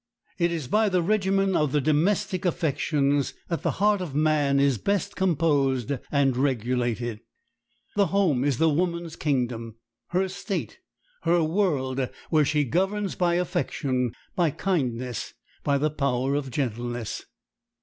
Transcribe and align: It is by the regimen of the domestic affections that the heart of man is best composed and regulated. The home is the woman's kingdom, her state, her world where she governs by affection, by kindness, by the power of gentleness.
It 0.39 0.51
is 0.51 0.67
by 0.67 0.89
the 0.89 1.03
regimen 1.03 1.55
of 1.55 1.71
the 1.73 1.79
domestic 1.79 2.43
affections 2.43 3.35
that 3.49 3.61
the 3.61 3.69
heart 3.77 4.01
of 4.01 4.15
man 4.15 4.59
is 4.59 4.79
best 4.79 5.15
composed 5.15 5.91
and 6.11 6.35
regulated. 6.35 7.19
The 7.95 8.07
home 8.07 8.43
is 8.43 8.57
the 8.57 8.67
woman's 8.67 9.15
kingdom, 9.15 9.75
her 10.07 10.27
state, 10.27 10.79
her 11.21 11.43
world 11.43 12.09
where 12.31 12.45
she 12.45 12.63
governs 12.63 13.13
by 13.13 13.35
affection, 13.35 14.11
by 14.35 14.49
kindness, 14.49 15.35
by 15.63 15.77
the 15.77 15.91
power 15.91 16.33
of 16.33 16.49
gentleness. 16.49 17.23